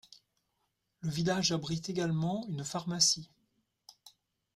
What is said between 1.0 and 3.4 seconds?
Le village abrite également une pharmacie.